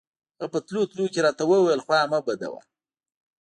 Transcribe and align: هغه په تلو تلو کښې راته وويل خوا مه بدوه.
هغه 0.37 0.45
په 0.53 0.59
تلو 0.67 0.81
تلو 0.91 1.03
کښې 1.13 1.21
راته 1.25 1.43
وويل 1.45 1.81
خوا 1.85 1.99
مه 2.11 2.19
بدوه. 2.25 2.59